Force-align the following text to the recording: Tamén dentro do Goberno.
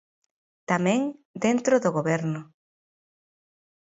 Tamén 0.69 1.01
dentro 1.43 1.75
do 1.83 1.93
Goberno. 1.97 2.41